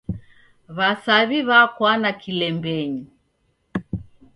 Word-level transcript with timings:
W'asaw'i 0.75 1.39
w'akwana 1.47 2.09
kilembenyi. 2.21 3.03